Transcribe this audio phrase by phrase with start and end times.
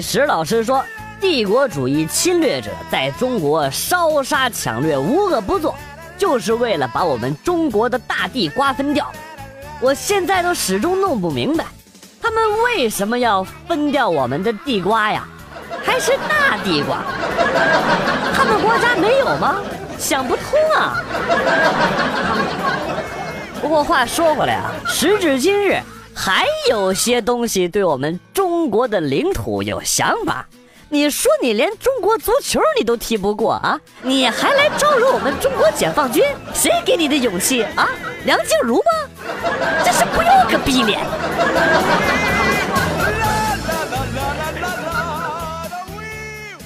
[0.00, 0.84] 史老师说，
[1.20, 5.74] 帝国主义侵略者在中国烧杀抢掠，无恶不作，
[6.16, 9.10] 就是为了把我们中国的大地瓜分掉。
[9.80, 11.64] 我现在都始终弄不明白，
[12.20, 15.26] 他们为什么要分掉我们的地瓜呀？
[15.84, 16.98] 还是大地瓜？
[18.34, 19.56] 他们国家没有吗？
[19.98, 20.44] 想不通
[20.76, 21.02] 啊！
[23.62, 25.80] 不过话说回来啊，时至今日，
[26.14, 28.18] 还有些东西对我们
[28.66, 30.44] 中国的领土有想法。
[30.88, 33.78] 你说你连中国足球你都踢不过啊？
[34.02, 36.24] 你还来招惹我们中国解放军？
[36.52, 37.88] 谁给你的勇气啊？
[38.24, 38.82] 梁静茹吗？
[39.84, 40.98] 这是不要个逼脸！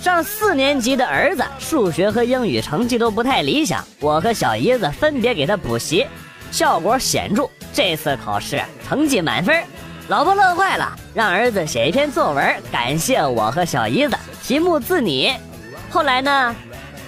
[0.01, 6.07] 上四年级的儿子数学和英语成绩都不太理想，我和小姨子分别给他补习，
[6.51, 7.47] 效果显著。
[7.75, 9.63] 这次考试成绩满分，
[10.11, 15.33] 老婆乐坏了，让儿子写一篇作文感谢我和小姨子，题目自拟。
[15.89, 16.57] 后来呢，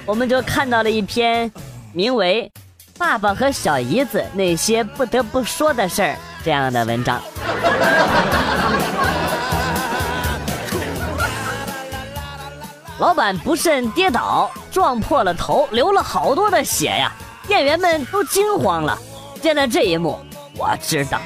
[0.06, 1.50] 我们就看到了一篇
[1.92, 2.48] 名为
[2.96, 6.10] 《爸爸和小姨子那些不得不说的事儿》
[6.44, 7.20] 这样的文章。
[13.00, 17.10] 老板不慎跌倒，撞破了头，流了好多的血呀！
[17.48, 18.96] 店员们都惊慌了。
[19.40, 20.20] 见到这一幕，
[20.56, 21.20] 我知道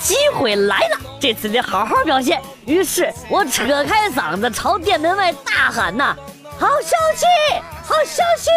[0.00, 2.40] 机会来了，这次得好好表现。
[2.64, 6.16] 于是我扯开嗓子朝店门外大喊：“呐，
[6.58, 7.26] 好消息，
[7.84, 8.50] 好消息！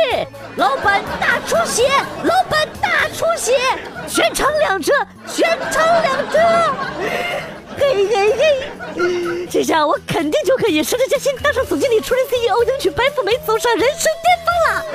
[0.56, 1.90] 老板大出血，
[2.24, 3.54] 老板大出血，
[4.08, 4.94] 全场两折，
[5.28, 6.40] 全场两折！”
[7.78, 14.86] 嘿嘿嘿，这下我肯定就可以升职加薪，当上总经理，出任 CEO，迎娶白富美，走上人生巅峰了！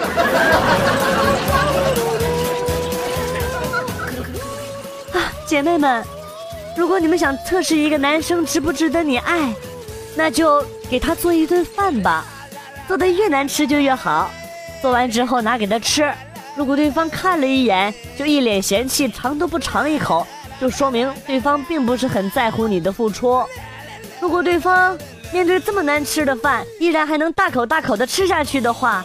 [5.20, 6.04] 啊，姐妹们，
[6.78, 9.52] 如果你们想测试一个男生值不值得你爱，
[10.14, 12.24] 那就给他做一顿饭吧，
[12.86, 14.30] 做的越难吃就越好。
[14.80, 16.08] 做完之后拿给他吃，
[16.54, 20.24] 如果对方看了一眼就一脸嫌弃，尝都不尝一口。
[20.60, 23.44] 就说明对方并不是很在乎你的付出。
[24.20, 24.96] 如果对方
[25.32, 29.04] 面对这么难吃的饭，依然还能大口大口的吃下去的话，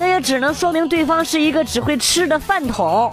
[0.00, 3.08] 那也只能说明对方是一个只会吃的饭桶。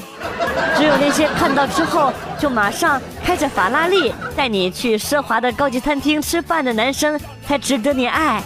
[0.76, 3.00] 只有那些看到之后就马上
[3.32, 8.44] 开着法拉利带你去奢华的高级餐厅吃饭的男生，才值得你爱。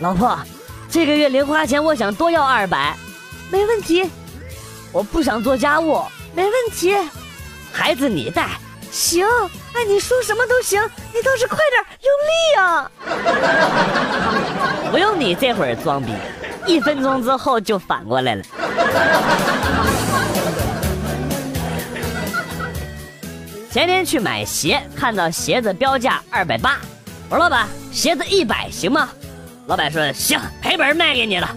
[0.00, 0.38] 老婆，
[0.88, 2.96] 这个月零花钱我想多要二百。
[3.50, 4.10] 没问题，
[4.92, 6.02] 我不想做家务，
[6.34, 6.96] 没问题，
[7.70, 8.48] 孩子你带，
[8.90, 9.26] 行，
[9.74, 12.90] 哎，你说什么都行，你倒是快点，用力啊！
[14.90, 16.14] 不用你这会儿装逼，
[16.66, 18.42] 一分钟之后就反过来了。
[23.70, 26.78] 前天去买鞋，看到鞋子标价二百八，
[27.30, 29.08] 我说老板，鞋子一百行吗？
[29.66, 31.48] 老板说行，赔本卖给你了。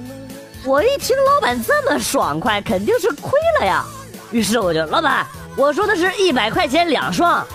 [0.63, 3.83] 我一听老板这么爽快，肯定是亏了呀。
[4.31, 5.25] 于是我就，老板，
[5.57, 7.45] 我说的是一百块钱两双，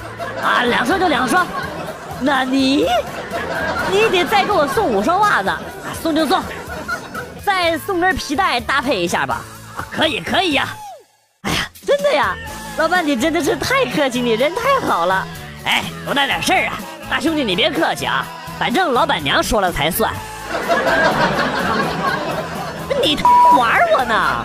[0.43, 1.47] 啊，两双就两双。
[2.21, 2.87] 那你，
[3.91, 5.50] 你得再给我送五双袜子，
[6.03, 6.43] 送就送，
[7.50, 9.41] 再送根皮带搭配一下吧。
[9.77, 10.69] 啊，可以可以呀。
[11.43, 12.37] 哎呀，真的呀，
[12.78, 15.27] 老板你真的是太客气，你人太好了。
[15.65, 16.78] 哎，多大点事儿啊，
[17.11, 18.25] 大兄弟你别客气啊，
[18.56, 20.15] 反正老板娘说了才算。
[23.03, 23.19] 你
[23.59, 24.44] 玩我呢？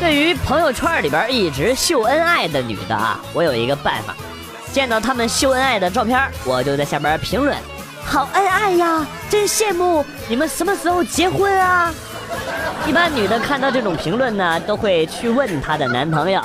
[0.00, 4.12] 对于朋友圈里边一直秀恩爱的女的啊，我有一个办法。
[4.72, 7.56] 见到他们秀恩爱的照片，我就在下边评论
[8.06, 10.04] ：“好恩爱呀，真羡慕！
[10.28, 11.92] 你们什么时候结婚啊？”
[12.86, 16.40] 一般女的看到这种评论呢，都会去问她的男朋友。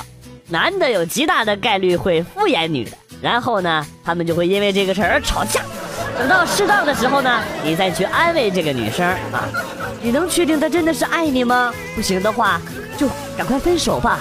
[0.47, 2.91] 男的有极大的概率会敷衍女的，
[3.21, 5.61] 然后呢，他们就会因为这个事儿而吵架。
[6.17, 9.47] 等到适当的时候呢，你再去安慰这个女生啊。
[10.01, 11.71] 你能确定她真的是爱你吗？
[11.95, 12.59] 不行的话，
[12.97, 13.07] 就
[13.38, 14.19] 赶快分手吧。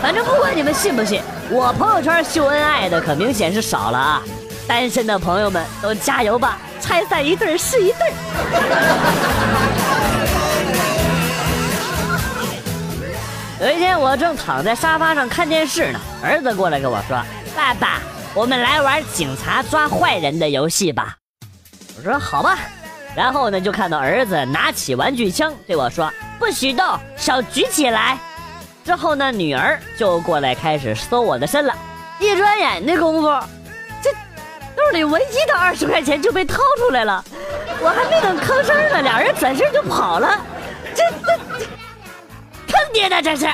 [0.00, 1.20] 反正不管你们信不信，
[1.50, 4.22] 我朋友圈秀恩爱的可明显是少了啊。
[4.66, 8.12] 单身的朋友们都加油吧，拆散一对是一对。
[13.60, 17.16] 有一天，我正躺在沙发上看电视呢，儿子过来跟我说
[17.56, 18.00] ：“爸爸。”
[18.34, 21.18] 我们来玩警察抓坏人的游戏吧，
[21.96, 22.58] 我说好吧，
[23.14, 28.18] 然后呢就看到儿子拿起玩具枪对我说：“不许动，手举起来。”
[28.84, 31.72] 之后呢，女儿就过来开始搜我的身了。
[32.18, 33.28] 一转眼的功夫，
[34.84, 37.24] 兜里唯一的二十块钱就被掏出来了，
[37.80, 40.38] 我还没等吭声呢，俩人转身就跑了。
[40.94, 41.64] 这这，
[42.70, 43.46] 坑爹的这是。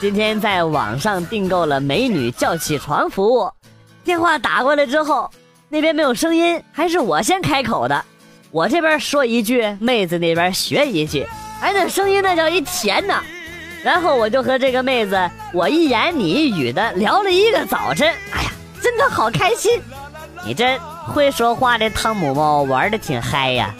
[0.00, 3.50] 今天在网上订购了美女叫起床服务，
[4.04, 5.30] 电话打过来之后，
[5.68, 8.02] 那边没有声音，还是我先开口的。
[8.50, 11.26] 我这边说一句，妹子那边学一句，
[11.60, 13.22] 哎，那声音那叫一甜呐。
[13.86, 15.16] 然后我就和这个妹子，
[15.52, 18.12] 我一言你一语的聊了一个早晨。
[18.32, 18.50] 哎呀，
[18.82, 19.80] 真的好开心！
[20.44, 23.72] 你这会说话的汤姆猫玩的挺嗨呀。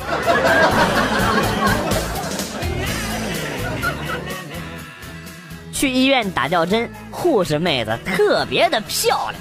[5.72, 9.34] 去医院打吊针，护士妹子特别的漂亮。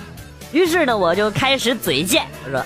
[0.52, 2.60] 于是呢，我就开始嘴贱，我说。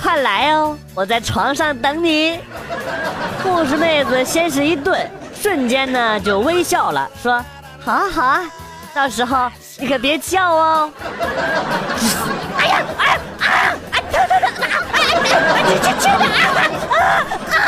[0.00, 0.78] 快来哦！
[0.94, 2.38] 我在床上等你。
[3.42, 5.10] 护士妹子先是一顿，
[5.40, 7.44] 瞬间呢就微笑了，说
[7.78, 8.44] ：“好啊好啊，
[8.92, 9.48] 到时候
[9.78, 10.92] 你可别叫哦。”
[12.58, 13.46] 哎呀哎呀啊！
[13.92, 14.50] 哎疼疼疼！
[14.92, 15.62] 哎哎哎！
[15.68, 17.00] 你这这啊啊啊
[17.54, 17.60] 啊！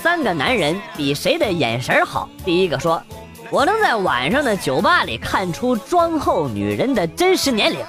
[0.00, 2.28] 三个男人比谁的眼神好？
[2.44, 3.02] 第一个说。
[3.50, 7.82] 我能在晚上的酒吧里看出妆后女人的真实年龄。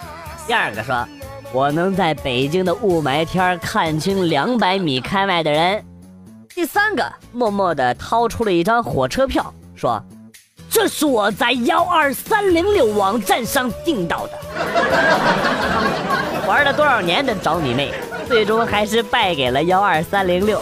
[0.48, 1.06] 第二个说，
[1.51, 5.84] 我能在北京的雾霾天看清两百米开外的人。
[6.54, 10.00] 第三个默默地掏出了一张火车票，说
[10.69, 14.34] ：“这是我在幺二三零六网站上订到的。
[16.48, 17.94] ”玩了多少年的找你妹，
[18.28, 20.62] 最终还是败给了幺二三零六。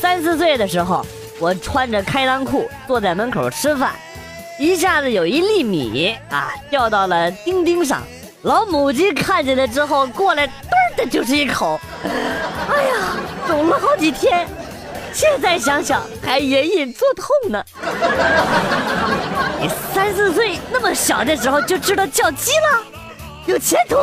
[0.00, 1.06] 三四岁的时候，
[1.38, 3.92] 我穿着开裆裤坐在门口吃饭，
[4.58, 8.02] 一下子有一粒米啊掉到了钉钉上，
[8.42, 10.52] 老母鸡看见了之后过来，噔
[10.96, 13.16] 的就是一口， 哎呀，
[13.46, 14.48] 肿了好几天，
[15.12, 17.64] 现在想想还隐隐作痛呢。
[19.60, 22.82] 你三四岁那么小的时候就知道叫鸡了，
[23.46, 23.96] 有前途。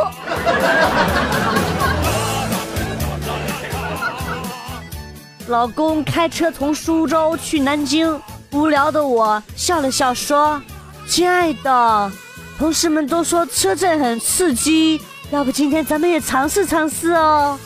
[5.48, 8.20] 老公开车从苏州去南京，
[8.56, 10.62] 无聊的我笑了笑说
[11.06, 12.12] ：“亲爱的，
[12.58, 17.60] 同事们都说车震很刺激，要不今天咱们也尝试尝试哦。”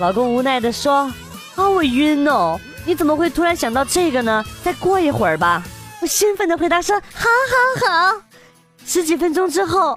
[0.00, 1.02] 老公无奈的说
[1.54, 2.58] ：“啊，我晕哦！
[2.84, 4.44] 你怎么会突然想到这个呢？
[4.64, 5.62] 再过一会儿吧。”
[6.02, 7.28] 我兴奋的回答说：“好，
[7.86, 8.20] 好，好。”
[8.84, 9.96] 十几分钟之后，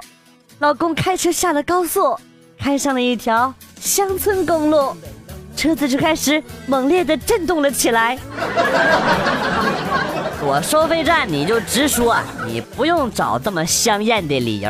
[0.59, 2.15] 老公开车下了高速，
[2.59, 3.51] 开上了一条
[3.81, 4.95] 乡村公路。
[5.55, 8.17] 车子就开始猛烈的震动了起来。
[10.45, 14.69] 我收费站你就直说，你不用找这么香艳的理由。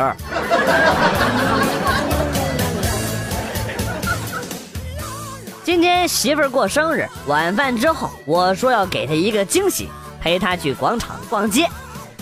[5.63, 9.89] 今天媳妇儿过生日，晚饭之后我说要给她一个惊喜，
[10.21, 11.67] 陪她去广场逛街。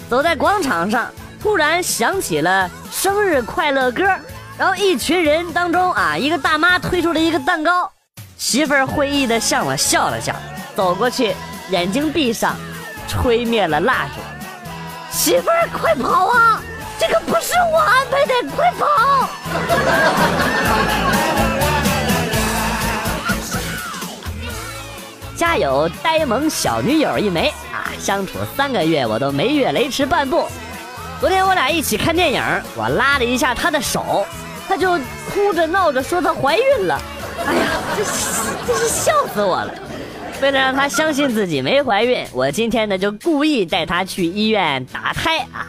[0.09, 1.09] 走在广场上，
[1.41, 4.03] 突然响起了生日快乐歌，
[4.57, 7.91] 然后一群人当中啊，一个大妈推出了一个蛋糕。
[8.41, 10.33] 媳妇儿会意的向我笑了笑，
[10.75, 11.36] 走过去，
[11.69, 12.55] 眼睛闭上，
[13.07, 14.21] 吹灭了蜡烛。
[15.12, 16.60] 媳妇儿，快跑啊！
[17.00, 19.29] 这个不是我安排的，快跑！
[25.38, 30.48] 家有呆萌小女友一枚啊，相处三个月我都没越雷池半步。
[31.19, 32.43] 昨天我俩一起看电影，
[32.75, 34.25] 我拉了一下她的手，
[34.67, 34.98] 她就
[35.31, 37.00] 哭着闹着说她怀孕了。
[37.45, 37.67] 哎呀，
[37.98, 38.12] 这是
[38.67, 39.74] 这是笑死我了！
[40.41, 45.67] 为了让她相信自己没怀孕，我今天呢就故意带她去医院打胎啊。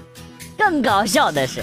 [0.57, 1.63] 更搞笑的是，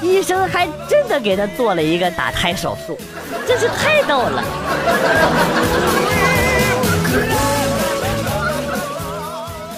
[0.00, 2.98] 医生还真的给她做了一个打胎手术，
[3.46, 4.44] 真是太逗了。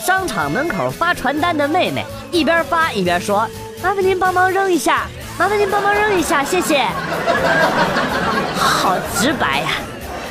[0.04, 3.48] 商场门口发传单的妹妹一边发一边说
[3.82, 6.86] ：“麻烦您帮忙扔一下。”麻烦您帮忙扔一下，谢谢。
[8.56, 9.68] 好直白呀，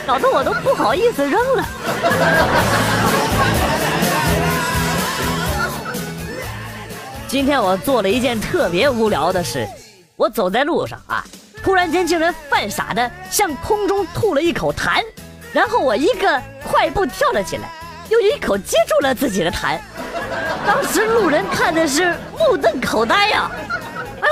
[0.08, 1.66] 搞得我都不好意思扔了。
[7.28, 9.68] 今天我做了一件特别无聊的事，
[10.16, 11.24] 我走在路上啊，
[11.62, 15.04] 突然间竟然犯傻的向空中吐了一口痰，
[15.52, 17.70] 然后我一个快步跳了起来，
[18.08, 19.78] 又一口接住了自己的痰。
[20.66, 23.52] 当时路人看的是目瞪口呆呀。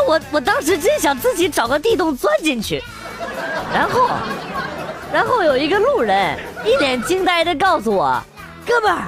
[0.08, 2.84] 我我当时真想自己找个地洞钻进去，
[3.74, 4.10] 然后，
[5.14, 8.22] 然后有一个路人一脸惊呆的告诉我
[8.66, 9.04] ：“哥们儿，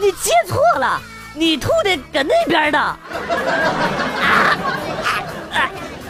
[0.00, 1.00] 你接错了，
[1.34, 2.98] 你吐的搁那边的。”啊
[5.52, 5.58] 啊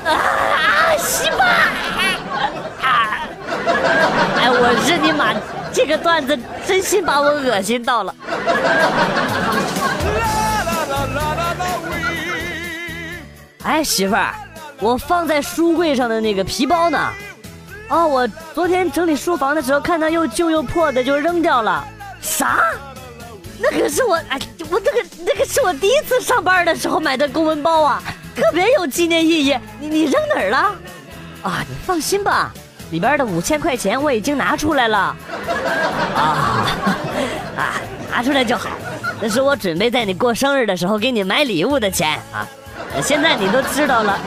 [0.05, 0.97] 啊！
[0.99, 1.45] 西巴！
[2.83, 3.29] 啊！
[4.37, 5.35] 哎，我日你妈！
[5.73, 8.14] 这个段子真心把我恶心到了。
[13.64, 14.35] 哎，媳妇儿，
[14.78, 17.09] 我放在书柜上的那个皮包呢？
[17.88, 21.83] 哦，我昨天整理书房的时候看到又旧又破的，就扔掉了。
[22.21, 22.59] 啥？
[23.59, 24.38] 那可是我哎，
[24.71, 28.02] 我那个那个是我第一次上班的时候买的公文包啊，
[28.37, 29.56] 特别有纪念意义。
[29.80, 30.59] 你你扔哪儿了？
[31.42, 32.52] 啊，你放心吧，
[32.90, 34.99] 里边的五千块钱我已经拿出来了。
[34.99, 36.66] 啊
[37.56, 37.80] 啊，
[38.11, 38.68] 拿出来就好，
[39.21, 42.47] 那是我准备在你过生日的时候给你买礼物的钱啊。
[43.03, 44.19] 现在你都知道了，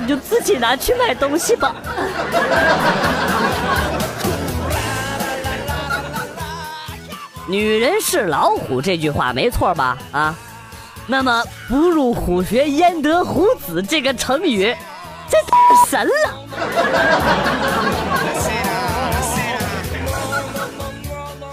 [0.00, 1.74] 你就自己拿去买东西吧。
[7.46, 9.98] 女人是老虎这句话没错吧？
[10.12, 10.34] 啊，
[11.06, 14.74] 那么不入虎穴焉得虎子这个成语，
[15.28, 15.56] 这太
[15.86, 16.12] 神了。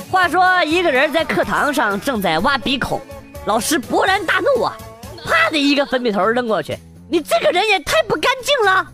[0.10, 3.02] 话说一个人在课堂上正在挖鼻孔，
[3.46, 4.78] 老师勃然大怒啊！
[5.26, 6.78] 啪的一个粉笔头扔过去，
[7.10, 8.88] 你这个人也太不干净了。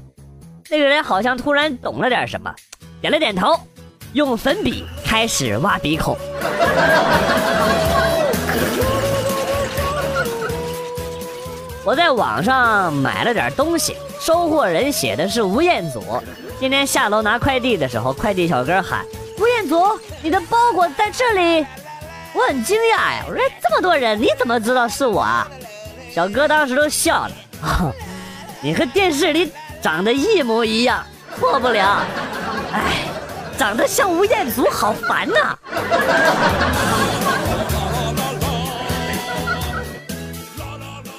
[0.70, 2.54] 那个人好像突然懂了点什么，
[3.00, 3.58] 点了点头，
[4.14, 6.18] 用粉笔开始挖鼻孔。
[11.86, 16.04] 我在网上买了点东西，收货人写的是吴彦祖。
[16.60, 19.06] 今天下楼拿快递的时候，快递小哥喊
[19.40, 21.66] ：“吴彦祖，你的包裹在这里。”
[22.36, 25.48] 我很惊讶呀，我说这么多人，你怎么知道是我啊？
[26.18, 27.94] 小哥当时都笑了，
[28.60, 31.06] 你和电视里长得一模一样，
[31.38, 32.04] 错不了。
[32.74, 33.04] 哎，
[33.56, 35.56] 长得像吴彦祖，好烦呐！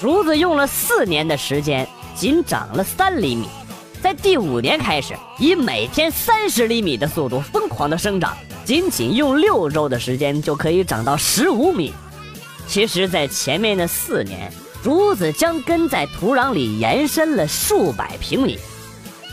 [0.01, 1.87] 竹子用了四年的时间，
[2.17, 3.49] 仅长了三厘米，
[4.03, 11.95] 在第五年开始，以每天三十厘米的速度疯狂的生长，仅仅用六周的时间就可以长到十五米。
[12.67, 14.53] 其实，在前面的四年。
[14.83, 18.59] 竹子将根在土壤里延伸了数百平米，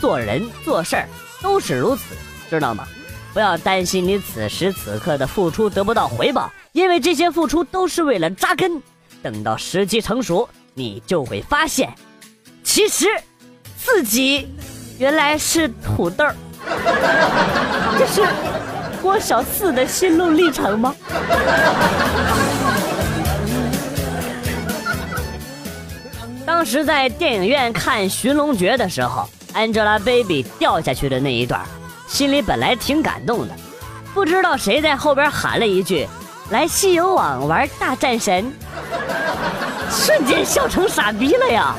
[0.00, 1.08] 做人做事儿
[1.40, 2.02] 都是如此，
[2.50, 2.86] 知道吗？
[3.32, 8.82] 不要担心你此时此刻的付出得不到回报，因为这些付出都是为了扎根。
[9.22, 11.94] 等到时机成熟，你就会发现，
[12.64, 13.06] 其实
[13.76, 14.48] 自己
[14.98, 16.24] 原来是土豆。
[17.98, 18.26] 这是
[19.02, 20.94] 郭小四的心路历程吗？
[26.56, 31.60] 当时在电影院看《寻龙诀》的时候，Angelababy 掉下去的那一段，
[32.08, 33.54] 心里本来挺感动的，
[34.14, 36.08] 不知道谁在后边喊了一句
[36.48, 38.50] ：“来西游网玩大战神”，
[39.92, 41.74] 瞬间笑成傻逼了呀！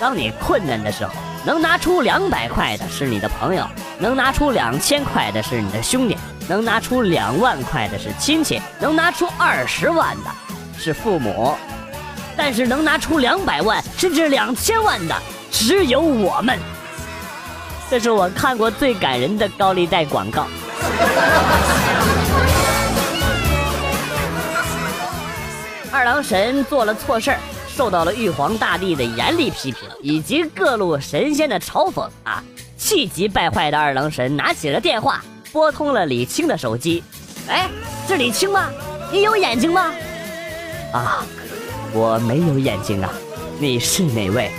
[0.00, 1.12] 当你困难的时候，
[1.44, 3.66] 能拿出两百块的是你的朋友，
[3.98, 6.16] 能拿出两千块的是你的兄弟。
[6.48, 10.30] 能拿出两万块的是亲戚，能拿出二十万的
[10.78, 11.54] 是父母，
[12.34, 15.14] 但是能拿出两百万甚至两千万的
[15.50, 16.58] 只有我们。
[17.90, 20.46] 这是我看过最感人的高利贷广告。
[25.92, 27.38] 二郎神做了错事儿，
[27.78, 32.42] 受到了玉皇大帝的严厉批评以及各路神仙的嘲讽啊！
[32.76, 35.22] 气急败坏的二郎神拿起了电话。
[35.52, 37.04] 拨通了李青的手机，
[37.46, 37.68] 哎，
[38.08, 38.68] 是李青吗？
[39.12, 39.92] 你有眼睛吗？
[40.92, 41.24] 啊，
[41.92, 43.12] 我没有眼睛啊，
[43.60, 44.50] 你是哪位？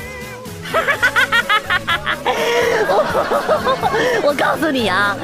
[4.24, 5.18] 我告诉你啊，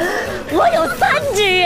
[0.52, 1.66] 我有三只。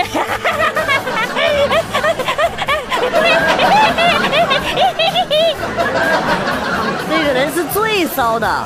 [7.10, 8.66] 这个人是最骚的。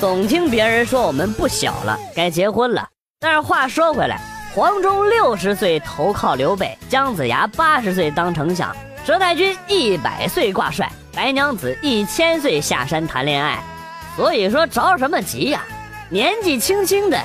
[0.00, 2.86] 总听别人说我们不小了，该结婚了。
[3.20, 4.20] 但是话说回来，
[4.54, 8.70] 黄忠六十岁投靠刘备，姜子牙八十岁当丞相，
[9.06, 13.58] 佘太君一百岁挂帅，白娘子一千岁下山谈恋爱。
[14.14, 15.62] 所以说着什么急呀？
[16.10, 17.18] 年纪轻轻的，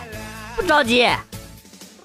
[0.56, 1.06] 不着急。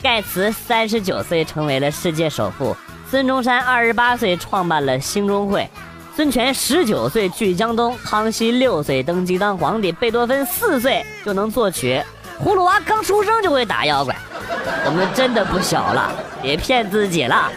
[0.05, 2.77] 盖茨三十九岁成为了世界首富，
[3.11, 5.67] 孙中山二十八岁创办了兴中会。
[6.15, 12.05] 孙权十九岁去江东，康熙六岁登基当皇帝，贝多芬四岁就能作曲，
[12.39, 14.15] 葫芦娃刚出生就会打妖怪。
[14.85, 17.51] 我们真的不小了，别骗自己了。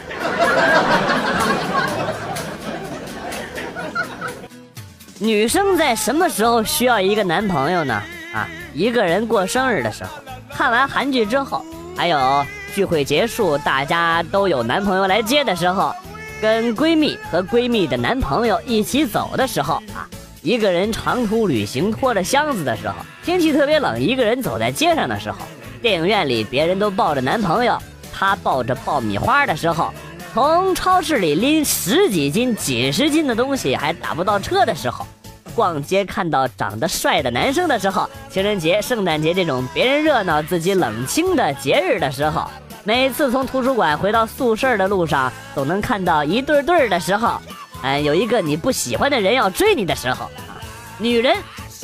[5.19, 8.01] 女生在什么时候需要一个男朋友呢？
[8.33, 10.11] 啊，一个人过生日的时候，
[10.49, 11.65] 看完韩剧之后，
[11.97, 15.93] 还有聚会结束，大家都有男朋友来接的时候。
[16.39, 20.07] 跟闺蜜和闺蜜的男朋友一起走的时候啊，
[20.43, 25.39] 一个人长途旅行拖着箱子的时候，天气特别冷，一个人走在街上的时候，
[25.81, 27.75] 电影院里别人都抱着男朋友，
[28.13, 29.91] 她抱着爆米花的时候，
[30.31, 35.07] 从超市里拎十几斤、几十斤的东西还打不到车的时候，
[35.57, 42.47] 逛街看到长得帅的男生的时候，情人节、圣诞节这种别人热闹自己冷清的节日的时候，
[42.83, 47.41] 每次从图书馆回到宿舍的路上，总能看到一对对的时候。
[47.81, 50.61] 哎，有一个你不喜欢的人要追你的时候啊，
[50.99, 51.35] 女人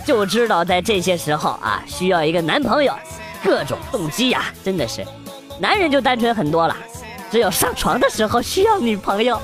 [0.05, 2.93] 就知道在这些时候啊需要一个男朋友，
[3.43, 5.03] 各种动机呀，真的是，
[5.59, 6.77] 男人就单纯很多了，
[7.31, 9.41] 只有上床的时候需要女朋友。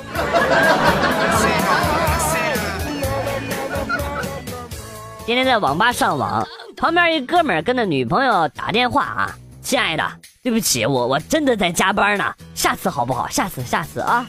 [5.26, 6.46] 今天在网吧上网，
[6.76, 10.02] 旁边一哥们儿跟着女朋友打电话啊，亲爱的，
[10.42, 13.28] 对不起，我我真的在加班呢，下次好不好？
[13.28, 14.26] 下次下次啊。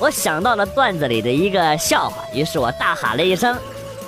[0.00, 3.56] 我想到了段子里的一个笑话，于是我大喊了一声：“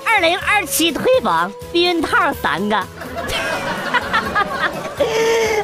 [0.04, 2.76] 二零二七推广避孕套三个。”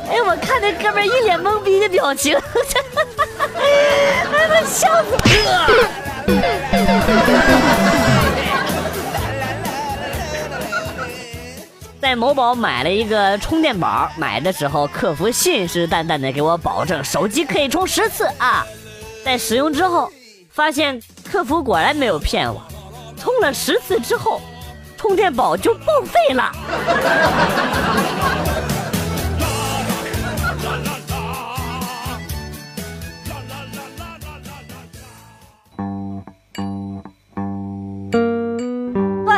[0.09, 2.55] 哎，我看那哥们儿一脸懵逼的表情，哈哈
[2.97, 3.03] 哈
[3.57, 5.29] 哎，我笑死我
[7.59, 7.62] 了。
[12.03, 18.67] 在某宝买了一个充电宝，买的时候客服信誓旦旦的给我保证手机可以充十次啊。
[19.25, 20.11] 在使用之后，
[20.51, 22.61] 发现客服果然没有骗我，
[23.17, 24.41] 充了十次之后，
[24.97, 26.53] 充电宝就报废了。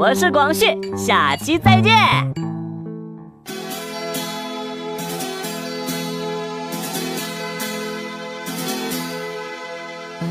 [0.00, 0.64] 我是广旭
[0.96, 1.92] 下期再见。
[10.22, 10.26] 我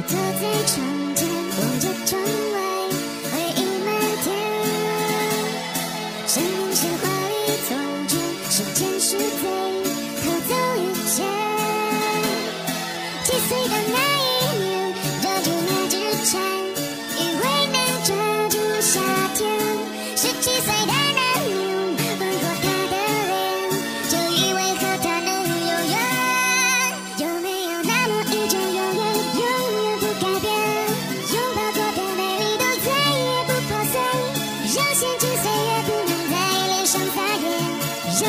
[1.80, 1.99] 着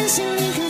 [0.01, 0.70] 相心你可